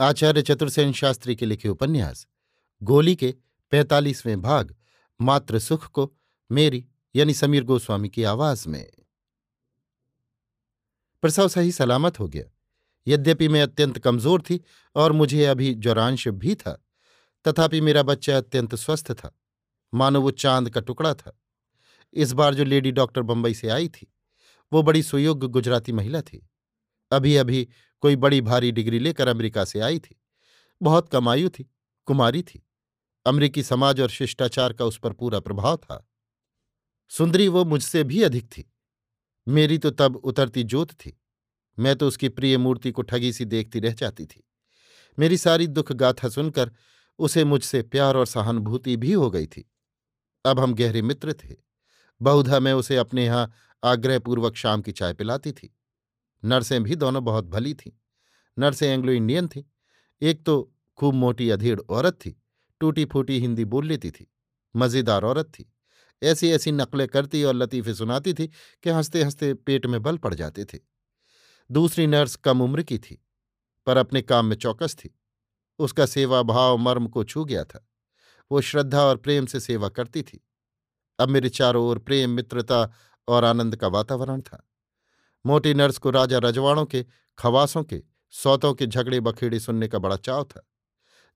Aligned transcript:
आचार्य 0.00 0.42
चतुर्सेन 0.42 0.92
शास्त्री 0.92 1.36
के 1.36 1.46
लिखे 1.46 1.68
उपन्यास, 1.68 2.26
गोली 2.82 3.16
के 3.16 3.34
पैंतालीसवें 3.70 4.42
भाग, 4.42 4.76
मात्र 5.20 5.58
सुख 5.58 5.86
को 5.86 6.14
मेरी 6.52 6.86
यानी 7.16 7.34
समीर 7.34 7.64
गोस्वामी 7.64 8.08
की 8.08 8.24
आवाज़ 8.24 8.68
में। 8.68 8.90
प्रसव 11.22 11.48
सही 11.48 11.72
सलामत 11.72 12.20
हो 12.20 12.28
गया। 12.28 12.44
यद्यपि 13.06 13.48
मैं 13.48 13.62
अत्यंत 13.62 13.98
कमज़ोर 13.98 14.42
थी 14.42 14.60
और 14.94 15.12
मुझे 15.12 15.44
अभी 15.44 15.74
ज्वरांश 15.74 16.28
भी 16.28 16.54
था, 16.54 16.84
तथापि 17.44 17.80
मेरा 17.80 18.02
बच्चा 18.02 18.36
अत्यंत 18.36 18.74
स्वस्थ 18.74 19.12
था। 19.12 19.38
मानो 19.94 20.20
वो 20.20 20.30
चाँद 20.30 20.70
का 20.70 20.80
टुकड़ा 20.80 21.14
था। 21.14 21.40
इस 22.14 22.32
बार 22.32 22.54
जो 22.54 22.64
लेडी 22.64 22.92
डॉक्टर 22.92 23.22
बंबई 23.22 23.54
से 23.54 23.68
आई 23.68 23.88
थी, 23.88 24.14
वो 24.72 24.82
बड़ी 24.82 25.02
सुयोग्य 25.02 25.46
गुजराती 25.46 25.92
महिला 25.92 26.20
थी। 26.20 26.48
अभी 27.10 27.36
अभी 27.36 27.68
कोई 28.00 28.16
बड़ी 28.16 28.40
भारी 28.40 28.72
डिग्री 28.72 28.98
लेकर 28.98 29.28
अमेरिका 29.28 29.64
से 29.64 29.80
आई 29.80 29.98
थी। 29.98 30.22
बहुत 30.82 31.08
कमायु 31.08 31.48
थी, 31.48 31.70
कुमारी 32.04 32.42
थी। 32.42 32.66
अमरीकी 33.26 33.62
समाज 33.62 34.00
और 34.00 34.08
शिष्टाचार 34.08 34.72
का 34.72 34.84
उस 34.84 34.98
पर 34.98 35.12
पूरा 35.12 35.40
प्रभाव 35.40 35.76
था। 35.76 36.10
सुंदरी 37.08 37.48
वो 37.48 37.64
मुझसे 37.64 38.04
भी 38.04 38.22
अधिक 38.22 38.44
थी। 38.44 38.72
मेरी 39.48 39.78
तो 39.78 39.90
तब 39.90 40.16
उतरती 40.16 40.62
जोत 40.62 40.92
थी। 40.92 41.22
मैं 41.78 41.96
तो 41.96 42.08
उसकी 42.08 42.28
प्रिय 42.28 42.58
मूर्ति 42.58 42.90
को 42.90 43.02
ठगी 43.02 43.32
सी 43.32 43.44
देखती 43.44 43.80
रह 43.80 43.92
जाती 43.92 44.26
थी। 44.26 44.48
मेरी 45.18 45.36
सारी 45.36 45.66
दुख 45.66 45.92
गाथा 45.92 46.28
सुनकर 46.28 46.72
उसे 47.18 47.44
मुझसे 47.44 47.82
प्यार 47.82 48.16
और 48.16 48.26
सहानुभूति 48.26 48.96
भी 48.96 49.12
हो 49.12 49.30
गई 49.30 49.46
थी। 49.46 49.70
अब 50.44 50.60
हम 50.60 50.74
गहरे 50.74 51.02
मित्र 51.02 51.32
थे। 51.32 51.54
बहुधा 52.22 52.60
मैं 52.60 52.72
उसे 52.72 52.96
अपने 52.96 53.24
यहाँ 53.24 53.52
आग्रहपूर्वक 53.84 54.56
शाम 54.56 54.82
की 54.82 54.92
चाय 54.92 55.12
पिलाती 55.12 55.52
थी। 55.52 55.76
नर्सें 56.44 56.82
भी 56.82 56.96
दोनों 56.96 57.24
बहुत 57.24 57.44
भली 57.44 57.74
थीं। 57.74 57.92
नर्सें 58.58 58.88
एंग्लो 58.88 59.12
इंडियन 59.12 59.48
थीं। 59.48 59.62
एक 60.22 60.44
तो 60.44 60.72
खूब 60.98 61.14
मोटी 61.14 61.50
अधेड़ 61.50 61.80
औरत 61.80 62.14
थी 62.14 62.36
टूटी 62.80 63.04
फूटी 63.04 63.38
हिंदी 63.40 63.64
बोल 63.64 63.86
लेती 63.86 64.10
थी, 64.10 64.26
मज़ेदार 64.74 65.24
औरत 65.24 65.46
थी। 65.46 65.72
ऐसी 66.22 66.50
ऐसी 66.50 66.72
नकलें 66.72 67.08
करती 67.08 67.44
और 67.44 67.54
लतीफ़े 67.54 67.94
सुनाती 67.94 68.34
थी 68.34 68.46
कि 68.82 68.90
हँसते 68.90 69.22
हँसते 69.22 69.54
पेट 69.54 69.86
में 69.86 70.02
बल 70.02 70.18
पड़ 70.18 70.34
जाते 70.34 70.64
थे। 70.64 70.78
दूसरी 71.70 72.06
नर्स 72.06 72.36
कम 72.36 72.62
उम्र 72.62 72.82
की 72.82 72.98
थी, 72.98 73.24
पर 73.86 73.96
अपने 73.96 74.22
काम 74.22 74.46
में 74.46 74.56
चौकस 74.56 74.94
थी। 74.94 75.18
उसका 75.78 76.06
सेवा 76.06 76.42
भाव 76.42 76.76
मर्म 76.76 77.06
को 77.06 77.24
छू 77.24 77.44
गया 77.44 77.64
था। 77.64 77.88
वो 78.50 78.60
श्रद्धा 78.60 79.02
और 79.02 79.16
प्रेम 79.16 79.46
से 79.46 79.60
सेवा 79.60 79.88
करती 79.88 80.22
थी। 80.22 80.46
अब 81.18 81.28
मेरे 81.28 81.48
चारों 81.48 81.84
ओर 81.86 81.98
प्रेम, 81.98 82.30
मित्रता 82.30 82.92
और 83.28 83.44
आनंद 83.44 83.76
का 83.76 83.88
वातावरण 83.88 84.40
था। 84.40 84.68
मोटी 85.46 85.74
नर्स 85.74 85.98
को 85.98 86.10
राजा 86.10 86.38
रजवाड़ों 86.38 86.84
के, 86.84 87.06
खवासों 87.38 87.84
के, 87.84 88.02
सौतों 88.30 88.74
के 88.74 88.86
झगड़े 88.86 89.20
बखेड़े 89.20 89.60
सुनने 89.60 89.88
का 89.88 89.98
बड़ा 89.98 90.16
चाव 90.16 90.44
था। 90.44 90.68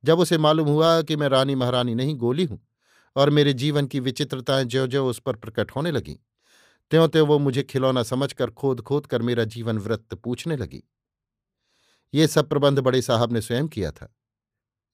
जब 0.04 0.19
उसे 0.19 0.38
मालूम 0.38 0.69
हुआ 0.69 1.03
कि 1.03 1.16
मैं 1.16 1.28
रानी 1.28 1.54
महारानी 1.54 1.94
नहीं 1.94 2.15
गोली 2.15 2.44
हूँ 2.44 2.66
और 3.16 3.31
मेरे 3.31 3.53
जीवन 3.53 3.87
की 3.87 4.00
विचित्रताएँ 4.00 4.65
ज्यो 4.65 4.87
ज्यो 4.87 5.06
उस 5.06 5.19
पर 5.19 5.37
प्रकट 5.37 5.71
होने 5.71 5.91
लगीं 5.91 6.16
त्यों 6.91 7.09
त्यों 7.09 7.28
वो 7.28 7.38
मुझे 7.38 7.62
खिलौना 7.62 8.03
समझकर 8.03 8.50
खोद 8.50 8.81
खोद 8.81 9.06
कर 9.06 9.22
मेरा 9.22 9.44
जीवन 9.44 9.78
वृत्त 9.78 10.15
पूछने 10.15 10.56
लगी। 10.56 10.82
ये 12.15 12.27
सब 12.27 12.48
प्रबंध 12.48 12.78
बड़े 12.78 13.03
साहब 13.03 13.32
ने 13.32 13.41
स्वयं 13.41 13.69
किया 13.69 13.91
था। 13.91 14.16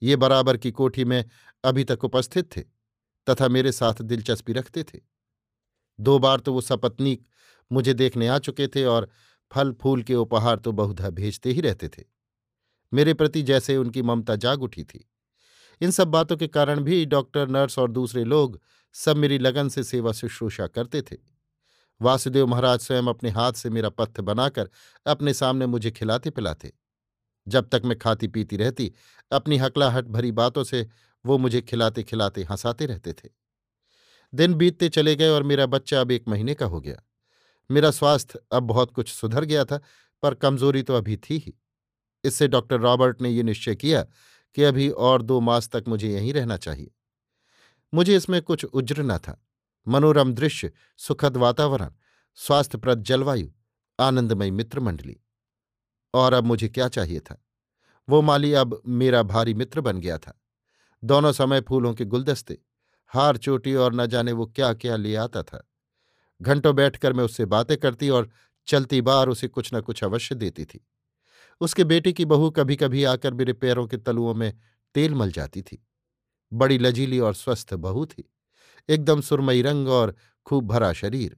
ये 0.03 0.17
बराबर 0.17 0.57
की 0.57 0.71
कोठी 0.71 1.05
में 1.05 1.25
अभी 1.65 1.85
तक 1.85 2.05
उपस्थित 2.05 2.57
थे 2.57 2.61
तथा 3.31 3.49
मेरे 3.49 3.73
साथ 3.73 4.03
दिलचस्पी 4.03 4.53
रखते 4.53 4.83
थे। 4.83 5.01
दो 6.01 6.19
बार 6.19 6.41
तो 6.41 6.53
वो 6.53 6.61
सपत्नीक 6.61 7.27
मुझे 7.73 7.95
देखने 7.95 8.29
आ 8.29 8.39
चुके 8.39 8.69
थे 8.69 8.85
और 8.85 9.09
फल 9.53 9.73
फूल 9.73 10.03
के 10.03 10.15
उपहार 10.15 10.59
तो 10.59 10.73
बहुधा 10.73 11.11
भेजते 11.11 11.51
ही 11.51 11.61
रहते 11.61 11.89
थे। 11.89 12.03
मेरे 12.93 13.15
प्रति 13.15 13.43
जैसे 13.43 13.77
उनकी 13.77 14.03
ममता 14.03 14.37
जाग 14.37 14.63
उठी 14.63 14.85
थी। 14.85 15.09
इन 15.81 15.91
सब 15.91 16.09
बातों 16.09 16.37
के 16.37 16.47
कारण 16.47 16.81
भी 16.81 17.07
डॉक्टर, 17.07 17.49
नर्स 17.49 17.79
और 17.79 17.91
दूसरे 17.91 18.25
लोग 18.25 18.61
सब 18.95 19.17
मेरी 19.17 19.39
लगन 19.39 19.69
से 19.69 19.85
सेवा 19.85 20.13
शुश्रूषा 20.13 20.67
करते 20.67 21.03
थे। 21.03 21.17
वासुदेव 22.01 22.47
महाराज 22.47 22.81
स्वयं 22.81 23.03
अपने 23.03 23.31
हाथ 23.31 23.53
से 23.53 23.71
मेरा 23.71 23.89
पथ्य 23.89 24.23
बनाकर 24.23 24.71
अपने 25.07 25.35
सामने 25.35 25.67
मुझे 25.67 25.91
खिलाते 25.91 26.31
पिलाते 26.31 26.73
जब 27.49 27.69
तक 27.69 27.83
मैं 27.85 27.99
खाती 27.99 28.29
पीती 28.29 28.57
रहती, 28.57 28.93
अपनी 29.33 29.57
हकलाहट 29.57 30.05
भरी 30.05 30.33
बातों 30.33 30.65
से 30.65 30.89
वो 31.27 31.39
मुझे 31.39 31.61
खिलाते 31.61 32.03
खिलाते 32.03 32.43
हंसाते 32.43 32.87
रहते 32.87 33.13
थे। 33.13 33.29
दिन 34.35 34.55
बीतते 34.55 34.89
चले 34.89 35.17
गए 35.17 35.29
और 35.29 35.43
मेरा 35.43 35.67
बच्चा 35.67 36.01
अब 36.01 36.11
एक 36.11 36.29
महीने 36.29 36.55
का 36.55 36.67
हो 36.67 36.81
गया। 36.81 37.06
मेरा 37.71 37.91
स्वास्थ्य 37.91 38.41
अब 38.53 38.63
बहुत 38.63 38.91
कुछ 38.91 39.13
सुधर 39.13 39.45
गया 39.45 39.65
था, 39.65 39.81
पर 40.23 40.35
कमज़ोरी 40.35 40.83
तो 40.83 40.95
अभी 40.95 41.17
थी 41.17 41.39
ही। 41.39 41.55
इससे 42.25 42.49
डॉक्टर 42.49 42.81
रॉबर्ट 42.81 43.23
ने 43.23 43.31
यह 43.31 43.43
निश्चय 43.43 43.75
किया 43.75 44.03
कि 44.55 44.63
अभी 44.63 44.89
और 44.89 45.23
दो 45.23 45.41
मास 45.41 45.69
तक 45.69 45.85
मुझे 45.89 46.13
यहीं 46.13 46.33
रहना 46.33 46.57
चाहिए। 46.57 46.91
मुझे 47.95 48.17
इसमें 48.17 48.43
कुछ 48.43 48.65
उज्र 48.65 49.03
न 49.03 49.19
था। 49.19 49.47
मनोरम 49.89 50.35
दृश्य, 50.35 50.73
सुखद 50.97 51.37
वातावरण, 51.37 51.93
स्वास्थ्यप्रद 52.35 53.03
जलवायु, 53.03 53.49
आनंदमय 54.01 54.51
मित्र 54.51 54.81
मंडली 54.81 55.21
और 56.15 56.33
अब 56.33 56.45
मुझे 56.45 56.69
क्या 56.69 56.89
चाहिए 56.89 57.21
था? 57.21 57.45
वो 58.09 58.23
माली 58.23 58.53
अब 58.53 58.83
मेरा 58.87 59.23
भारी 59.23 59.55
मित्र 59.55 59.81
बन 59.81 60.01
गया 60.01 60.19
था। 60.19 60.43
दोनों 61.05 61.33
समय 61.33 61.61
फूलों 61.61 61.95
के 61.95 62.05
गुलदस्ते, 62.05 62.59
हार 63.07 63.37
चोटी 63.37 63.75
और 63.75 63.95
न 63.95 64.07
जाने 64.07 64.33
वो 64.33 64.47
क्या 64.47 64.75
क्या 64.75 64.97
ले 64.97 65.15
आता 65.17 65.43
था। 65.43 65.69
घंटों 66.43 66.77
बैठकर 66.77 67.13
मैं 67.13 67.25
उससे 67.25 67.45
बातें 67.45 67.77
करती 67.77 68.09
और 68.09 68.31
चलती 68.67 69.01
बार 69.01 69.29
उसे 69.29 69.49
कुछ 69.49 69.71
न 69.75 69.81
कुछ 69.81 70.05
अवश्य 70.05 70.35
देती 70.35 70.65
थी। 70.65 70.87
उसके 71.61 71.85
बेटे 71.85 72.13
की 72.13 72.25
बहू 72.25 72.51
कभी 72.51 72.77
कभी 72.77 73.05
आकर 73.05 73.35
मेरे 73.35 73.53
पैरों 73.53 73.87
के 73.87 73.97
तलुओं 73.97 74.35
में 74.35 74.59
तेल 74.95 75.15
मल 75.15 75.33
जाती 75.33 75.63
थी। 75.63 75.87
बड़ी 76.53 76.79
लजीली 76.79 77.19
और 77.19 77.35
स्वस्थ 77.35 77.75
बहू 77.75 78.07
थी। 78.07 78.33
एकदम 78.89 79.21
सुरमई 79.21 79.63
रंग 79.63 79.89
और 79.89 80.17
खूब 80.47 80.67
भरा 80.67 80.93
शरीर। 80.93 81.37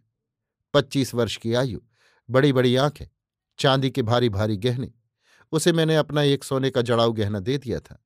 पच्चीस 0.75 1.15
वर्ष 1.15 1.37
की 1.37 1.55
आयु 1.55 1.81
बड़ी 2.31 2.53
बड़ी 2.53 2.77
आँखें, 2.77 3.07
चांदी 3.59 3.91
के 3.91 4.03
भारी 4.03 4.29
भारी 4.29 4.57
गहने। 4.57 4.93
उसे 5.53 5.73
मैंने 5.73 5.97
अपना 5.97 6.23
एक 6.23 6.45
सोने 6.45 6.71
का 6.71 6.83
जड़ाऊ 6.83 7.13
गहना 7.13 7.41
दे 7.41 7.59
दिया 7.59 7.81
था। 7.81 8.05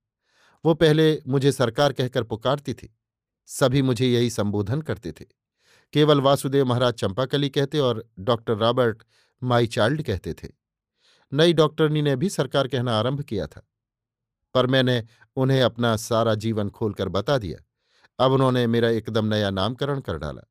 वो 0.64 0.74
पहले 0.74 1.22
मुझे 1.28 1.52
सरकार 1.52 1.92
कहकर 1.92 2.22
पुकारती 2.22 2.74
थी। 2.74 2.96
सभी 3.46 3.82
मुझे 3.82 4.06
यही 4.06 4.30
संबोधन 4.30 4.82
करते 4.82 5.12
थे। 5.12 5.24
केवल 5.92 6.20
वासुदेव 6.20 6.66
महाराज 6.66 6.94
चंपाकली 6.94 7.48
कहते 7.48 7.78
और 7.78 8.08
डॉक्टर 8.18 8.52
रॉबर्ट 8.52 9.02
माई 9.42 9.66
चाइल्ड 9.66 10.02
कहते 10.02 10.34
थे। 10.34 10.48
नई 11.32 11.52
डॉक्टरनी 11.52 12.02
ने 12.02 12.16
भी 12.16 12.30
सरकार 12.30 12.68
कहना 12.68 12.98
आरंभ 12.98 13.22
किया 13.22 13.46
था। 13.46 13.68
पर 14.54 14.66
मैंने 14.66 15.04
उन्हें 15.36 15.62
अपना 15.62 15.96
सारा 15.96 16.34
जीवन 16.34 16.70
खोलकर 16.70 17.08
बता 17.08 17.38
दिया। 17.38 17.64
अब 18.24 18.32
उन्होंने 18.32 18.66
मेरा 18.66 18.88
एकदम 18.88 19.26
नया 19.26 19.50
नामकरण 19.50 20.00
कर 20.00 20.18
डाला। 20.18 20.42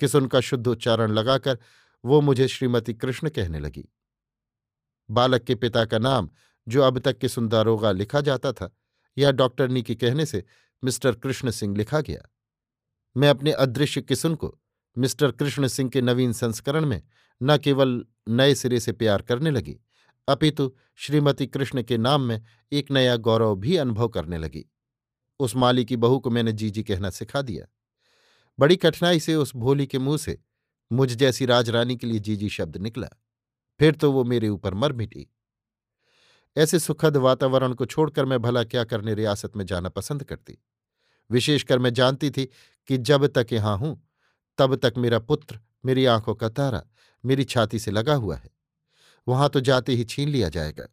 किस 0.00 0.14
उनका 0.14 0.40
शुद्ध 0.40 0.68
उच्चारण 0.68 1.10
लगाकर 1.10 1.58
वो 2.04 2.20
मुझे 2.20 2.48
श्रीमती 2.48 2.94
कृष्ण 2.94 3.28
कहने 3.28 3.58
लगी। 3.58 3.88
बालक 5.10 5.42
के 5.42 5.54
पिता 5.54 5.84
का 5.84 5.98
नाम 5.98 6.30
जो 6.68 6.82
अब 6.82 6.98
तक 6.98 7.18
के 7.18 7.28
सुंदरोगा 7.28 7.92
लिखा 7.92 8.20
जाता 8.20 8.52
था 8.52 8.76
या 9.18 9.32
डॉक्टरनी 9.32 9.82
के 9.82 9.94
कहने 9.94 10.26
से 10.26 10.44
मिस्टर 10.84 11.12
कृष्ण 11.12 11.50
सिंह 11.50 11.76
लिखा 11.76 12.00
गया। 12.00 12.22
मैं 13.16 13.28
अपने 13.28 13.52
अदृश्य 13.52 14.02
किसुन 14.02 14.34
को 14.34 14.58
मिस्टर 14.96 15.30
कृष्ण 15.30 15.66
सिंह 15.66 15.90
के 15.90 16.00
नवीन 16.02 16.32
संस्करण 16.32 16.86
में 16.86 17.02
न 17.40 17.56
केवल 17.58 18.04
नए 18.28 18.54
सिरे 18.54 18.80
से 18.80 18.92
प्यार 18.92 19.22
करने 19.22 19.50
लगी, 19.50 19.76
अपितु 20.28 20.72
श्रीमती 20.96 21.46
कृष्ण 21.46 21.82
के 21.82 21.98
नाम 21.98 22.22
में 22.22 22.42
एक 22.72 22.90
नया 22.90 23.16
गौरव 23.16 23.56
भी 23.56 23.76
अनुभव 23.76 24.08
करने 24.08 24.38
लगी। 24.38 24.64
उस 25.40 25.56
माली 25.56 25.84
की 25.84 25.96
बहू 25.96 26.18
को 26.18 26.30
मैंने 26.30 26.52
जीजी 26.52 26.82
कहना 26.82 27.10
सिखा 27.10 27.42
दिया। 27.42 27.66
बड़ी 28.58 28.76
कठिनाई 28.76 29.20
से 29.20 29.34
उस 29.34 29.56
भोली 29.56 29.86
के 29.86 29.98
मुँह 29.98 30.18
से 30.18 30.38
मुझ 30.92 31.12
जैसी 31.12 31.46
राजरानी 31.46 31.96
के 31.96 32.06
लिए 32.06 32.18
जीजी 32.18 32.48
शब्द 32.48 32.76
निकला। 32.76 33.08
फिर 33.80 33.94
तो 33.94 34.12
वो 34.12 34.24
मेरे 34.24 34.48
ऊपर 34.48 34.74
मर 34.74 34.92
मिटी। 34.92 35.26
ऐसे 36.56 36.78
सुखद 36.78 37.16
वातावरण 37.16 37.74
को 37.74 37.86
छोड़कर 37.86 38.24
मैं 38.24 38.38
भला 38.38 38.64
क्या 38.64 38.84
करने 38.84 39.14
रियासत 39.14 39.56
में 39.56 39.64
जाना 39.66 39.88
पसंद 39.88 40.24
करती। 40.24 40.58
विशेषकर 41.30 41.78
मैं 41.78 41.92
जानती 41.94 42.30
थी 42.30 42.48
कि 42.90 42.96
जब 42.98 43.26
तक 43.28 43.52
यहाँ 43.52 43.76
हूँ, 43.78 43.96
तब 44.58 44.74
तक 44.76 44.94
मेरा 44.96 45.18
पुत्र 45.18 45.58
मेरी 45.84 46.04
आँखों 46.04 46.34
का 46.34 46.48
तारा 46.48 46.82
मेरी 47.24 47.44
छाती 47.44 47.78
से 47.78 47.90
लगा 47.90 48.14
हुआ 48.14 48.36
है। 48.36 48.50
वहाँ 49.26 49.48
तो 49.48 49.60
जाते 49.60 49.92
ही 49.92 50.04
छीन 50.04 50.28
लिया 50.28 50.48
जाएगा। 50.48 50.86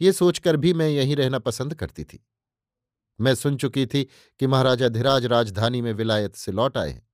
ये 0.00 0.12
सोचकर 0.12 0.56
भी 0.56 0.72
मैं 0.72 0.88
यहीं 0.88 1.16
रहना 1.16 1.38
पसंद 1.38 1.74
करती 1.74 2.04
थी। 2.04 2.24
मैं 3.18 3.34
सुन 3.34 3.56
चुकी 3.56 3.84
थी 3.86 4.02
कि 4.40 4.46
महाराजा 4.46 4.88
धीराज 4.88 5.26
राजधानी 5.26 5.80
में 5.82 5.92
विलायत 5.92 6.36
से 6.36 6.52
लौट 6.52 6.76
आए 6.78 6.90
हैं, 6.90 7.06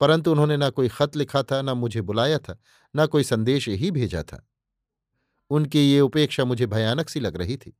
परंतु 0.00 0.30
उन्होंने 0.32 0.56
न 0.56 0.70
कोई 0.70 0.88
खत 0.88 1.16
लिखा 1.16 1.42
था, 1.42 1.60
न 1.62 1.70
मुझे 1.70 2.00
बुलाया 2.02 2.38
था, 2.38 2.58
न 2.94 3.06
कोई 3.06 3.24
संदेश 3.24 3.68
ही 3.68 3.90
भेजा 3.90 4.22
था। 4.22 4.46
उनकी 5.50 5.80
ये 5.82 6.00
उपेक्षा 6.00 6.44
मुझे 6.44 6.66
भयानक 6.66 7.08
सी 7.08 7.20
लग 7.20 7.36
रही 7.36 7.56
थी, 7.56 7.76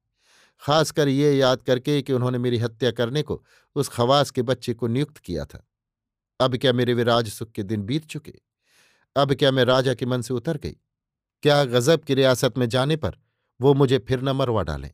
खासकर 0.62 1.08
ये 1.08 1.32
याद 1.32 1.62
करके 1.62 2.00
कि 2.02 2.12
उन्होंने 2.12 2.38
मेरी 2.38 2.58
हत्या 2.58 2.90
करने 2.90 3.22
को 3.22 3.42
उस 3.76 3.88
खवास 3.88 4.30
के 4.30 4.42
बच्चे 4.42 4.74
को 4.74 4.86
नियुक्त 4.86 5.18
किया 5.18 5.44
था। 5.44 5.66
अब 6.40 6.56
क्या 6.56 6.72
मेरे 6.72 6.94
विराज 6.94 7.28
सुख 7.28 7.50
के 7.50 7.62
दिन 7.62 7.82
बीत 7.82 8.06
चुके? 8.06 8.32
अब 9.16 9.32
क्या 9.34 9.50
मैं 9.50 9.64
राजा 9.64 9.94
के 9.94 10.06
मन 10.06 10.22
से 10.22 10.34
उतर 10.34 10.56
गई? 10.56 10.76
क्या 11.42 11.64
गजब 11.64 12.04
की 12.04 12.14
रियासत 12.14 12.58
में 12.58 12.68
जाने 12.68 12.96
पर 12.96 13.16
वो 13.60 13.72
मुझे 13.74 13.98
फिर 13.98 14.22
न 14.22 14.28
मरवा 14.30 14.62
डालें? 14.62 14.90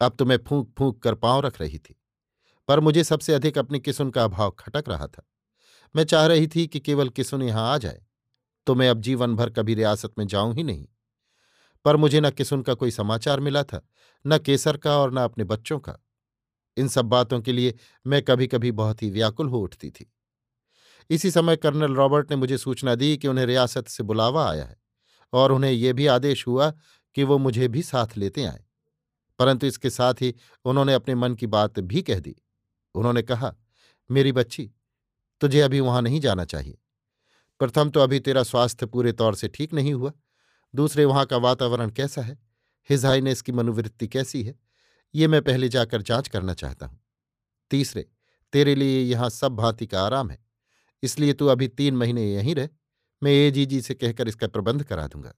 अब 0.00 0.16
तो 0.18 0.24
मैं 0.24 0.38
फूंक 0.38 0.72
फूंक 0.78 1.02
कर 1.02 1.14
पाँव 1.14 1.40
रख 1.40 1.60
रही 1.60 1.78
थी, 1.78 1.96
पर 2.68 2.80
मुझे 2.80 3.04
सबसे 3.04 3.34
अधिक 3.34 3.58
अपनी 3.58 3.80
किसुन 3.80 4.10
का 4.10 4.24
अभाव 4.24 4.50
खटक 4.50 4.88
रहा 4.88 5.06
था। 5.06 5.24
मैं 5.94 6.04
चाह 6.04 6.26
रही 6.26 6.46
थी 6.48 6.66
कि 6.66 6.80
केवल 6.80 7.08
किसुन 7.08 7.42
यहाँ 7.42 7.72
आ 7.72 7.78
जाए 7.78 8.02
तो 8.66 8.74
मैं 8.74 8.88
अब 8.88 9.00
जीवन 9.00 9.34
भर 9.36 9.50
कभी 9.50 9.74
रियासत 9.74 10.12
में 10.18 10.26
जाऊँ 10.26 10.54
ही 10.54 10.62
नहीं। 10.62 10.86
पर 11.84 11.96
मुझे 11.96 12.20
न 12.20 12.30
किसुन 12.30 12.62
का 12.62 12.74
कोई 12.74 12.90
समाचार 12.90 13.40
मिला 13.40 13.62
था, 13.62 13.80
न 14.24 14.38
केसर 14.38 14.76
का 14.76 14.96
और 14.98 15.12
न 15.12 15.18
अपने 15.18 15.44
बच्चों 15.44 15.78
का। 15.78 15.98
इन 16.76 16.88
सब 16.88 17.04
बातों 17.06 17.40
के 17.40 17.52
लिए 17.52 17.74
मैं 18.06 18.22
कभी 18.22 18.46
कभी 18.46 18.70
बहुत 18.72 19.02
ही 19.02 19.10
व्याकुल 19.10 19.48
हो 19.48 19.60
उठती 19.60 19.90
थी। 19.90 20.10
इसी 21.10 21.30
समय 21.30 21.56
कर्नल 21.56 21.94
रॉबर्ट 21.94 22.30
ने 22.30 22.36
मुझे 22.36 22.58
सूचना 22.58 22.94
दी 22.94 23.16
कि 23.16 23.28
उन्हें 23.28 23.46
रियासत 23.46 23.88
से 23.88 24.02
बुलावा 24.02 24.50
आया 24.50 24.64
है 24.64 24.76
और 25.32 25.52
उन्हें 25.52 25.72
यह 25.72 25.92
भी 25.92 26.06
आदेश 26.06 26.46
हुआ 26.46 26.70
कि 27.14 27.24
वो 27.24 27.38
मुझे 27.38 27.68
भी 27.68 27.82
साथ 27.82 28.06
लेते 28.16 28.44
आए। 28.44 28.64
परंतु 29.38 29.66
इसके 29.66 29.90
साथ 29.90 30.14
ही 30.14 30.34
उन्होंने 30.64 30.94
अपने 30.94 31.14
मन 31.14 31.34
की 31.34 31.46
बात 31.46 31.80
भी 31.80 32.02
कह 32.02 32.20
दी। 32.20 32.36
उन्होंने 32.94 33.22
कहा, 33.22 33.54
मेरी 34.10 34.32
बच्ची, 34.32 34.70
तुझे 35.40 35.60
अभी 35.60 35.80
वहाँ 35.80 36.02
नहीं 36.02 36.20
जाना 36.20 36.44
चाहिए। 36.44 36.78
प्रथम 37.58 37.90
तो 37.90 38.00
अभी 38.00 38.20
तेरा 38.20 38.42
स्वास्थ्य 38.42 38.86
पूरे 38.86 39.12
तौर 39.12 39.34
से 39.34 39.48
ठीक 39.48 39.72
नहीं 39.72 39.94
हुआ। 39.94 40.12
दूसरे, 40.74 41.04
वहाँ 41.04 41.26
का 41.26 41.36
वातावरण 41.36 41.90
कैसा 41.90 42.22
है? 42.22 42.38
हिजाइनेस 42.90 43.42
की 43.42 43.52
मनोवृत्ति 43.52 44.08
कैसी 44.08 44.42
है? 44.42 44.58
ये 45.14 45.28
मैं 45.28 45.42
पहले 45.42 45.68
जाकर 45.68 46.02
जाँच 46.02 46.28
करना 46.28 46.54
चाहता 46.54 46.86
हूँ। 46.86 47.00
तीसरे, 47.70 48.08
तेरे 48.52 48.74
लिए 48.74 49.00
यहाँ 49.00 49.30
सब 49.30 49.56
भांति 49.56 49.86
का 49.86 50.02
आराम 50.02 50.30
है। 50.30 50.47
इसलिए 51.02 51.32
तू 51.32 51.46
अभी 51.46 51.68
तीन 51.68 51.96
महीने 51.96 52.32
यहीं 52.32 52.54
रह, 52.54 52.68
मैं 53.22 53.32
ए 53.32 53.50
जी 53.50 53.62
एजीजी 53.62 53.82
से 53.82 53.94
कहकर 53.94 54.28
इसका 54.28 54.48
प्रबंध 54.48 54.84
करा 54.84 55.06
दूँगा। 55.06 55.34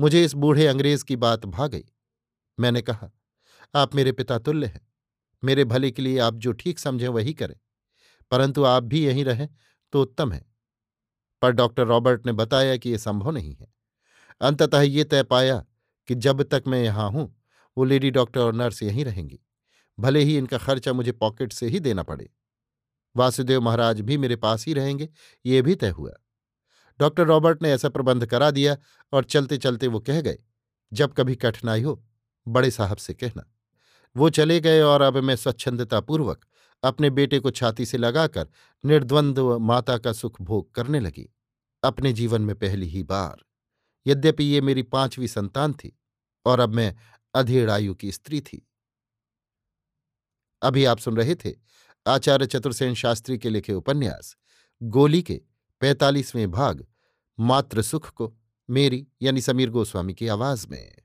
मुझे 0.00 0.24
इस 0.24 0.34
बूढ़े 0.34 0.66
अंग्रेज़ 0.66 1.04
की 1.04 1.16
बात 1.16 1.46
भा 1.46 1.66
गई। 1.66 1.84
मैंने 2.60 2.82
कहा, 2.82 3.10
आप 3.74 3.94
मेरे 3.94 4.12
पिता 4.12 4.38
तुल्य 4.38 4.66
हैं। 4.66 4.88
मेरे 5.44 5.64
भले 5.64 5.90
के 5.90 6.02
लिए 6.02 6.18
आप 6.18 6.34
जो 6.34 6.52
ठीक 6.52 6.78
समझें 6.78 7.08
वही 7.08 7.34
करें। 7.34 7.56
परंतु 8.30 8.64
आप 8.64 8.82
भी 8.82 9.06
यहीं 9.06 9.24
रहें 9.24 9.48
तो 9.92 10.02
उत्तम 10.02 10.32
है। 10.32 10.46
पर 11.42 11.50
डॉक्टर 11.50 11.86
रॉबर्ट 11.86 12.26
ने 12.26 12.32
बताया 12.32 12.76
कि 12.76 12.90
यह 12.90 12.98
संभव 12.98 13.30
नहीं 13.30 13.54
है। 13.54 13.74
अंततः 14.40 14.80
ये 14.80 15.04
तय 15.04 15.22
पाया 15.22 15.64
कि 16.08 16.14
जब 16.14 16.42
तक 16.42 16.62
मैं 16.66 16.84
यहाँ 16.84 17.10
हूँ, 17.10 17.42
वो 17.78 17.84
लेडी 17.84 18.10
डॉक्टर 18.10 18.40
और 18.40 18.54
नर्स 18.54 18.82
यहीं 18.82 19.04
रहेंगी। 19.04 19.40
भले 20.00 20.20
ही 20.20 20.38
इनका 20.38 20.58
खर्चा 20.58 20.92
मुझे 20.92 21.12
पॉकेट 21.12 21.52
से 21.52 21.66
ही 21.66 21.80
देना 21.80 22.02
पड़े। 22.02 22.30
वासुदेव 23.16 23.60
महाराज 23.60 24.00
भी 24.00 24.16
मेरे 24.16 24.36
पास 24.36 24.66
ही 24.66 24.72
रहेंगे, 24.74 25.08
ये 25.44 25.62
भी 25.62 25.74
तय 25.74 25.90
हुआ। 25.90 26.12
डॉक्टर 27.00 27.26
रॉबर्ट 27.26 27.62
ने 27.62 27.72
ऐसा 27.72 27.88
प्रबंध 27.88 28.26
करा 28.26 28.50
दिया 28.50 28.76
और 29.12 29.24
चलते 29.24 29.56
चलते 29.58 29.86
वो 29.86 30.00
कह 30.00 30.20
गए, 30.20 30.38
जब 30.92 31.12
कभी 31.12 31.34
कठिनाई 31.36 31.82
हो, 31.82 32.02
बड़े 32.46 32.70
साहब 32.70 32.96
से 32.96 33.14
कहना। 33.14 33.48
वो 34.16 34.28
चले 34.30 34.58
गए 34.60 34.80
और 34.82 35.02
अब 35.02 35.16
मैं 35.16 35.36
स्वच्छंदतापूर्वक 35.36 36.44
अपने 36.82 37.10
बेटे 37.10 37.38
को 37.40 37.50
छाती 37.50 37.86
से 37.86 37.98
लगाकर 37.98 38.48
निर्द्वंद्व 38.84 39.58
माता 39.58 39.96
का 39.98 40.12
सुख 40.12 40.40
भोग 40.42 40.74
करने 40.74 41.00
लगी। 41.00 41.28
अपने 41.82 42.12
जीवन 42.12 42.42
में 42.42 42.54
पहली 42.56 42.88
ही 42.88 43.02
बार, 43.02 43.44
यद्यपि 44.06 44.44
ये 44.44 44.60
मेरी 44.60 44.82
पांचवी 44.84 45.28
संतान 45.28 45.72
थी 45.72 45.96
और 46.46 46.60
अब 46.60 46.74
मैं 46.74 46.94
अधेड़ 47.34 47.70
आयु 47.70 47.94
की 47.94 48.12
स्त्री 48.12 48.40
थी। 48.40 48.66
अभी 50.62 50.84
आप 50.84 50.98
सुन 50.98 51.16
रहे 51.16 51.34
थे 51.34 51.54
आचार्य 52.06 52.46
चतुर्सेन 52.46 52.94
शास्त्री 52.94 53.38
के 53.38 53.50
लिखे 53.50 53.72
उपन्यास, 53.72 54.36
गोली 54.82 55.22
के 55.22 55.40
पैंतालीसवें 55.80 56.50
भाग 56.50 56.86
मात्र 57.40 57.82
सुख 57.82 58.10
को, 58.10 58.34
मेरी 58.70 59.06
यानी 59.22 59.40
समीर 59.40 59.70
गोस्वामी 59.70 60.14
की 60.14 60.28
आवाज़ 60.28 60.66
में। 60.70 61.01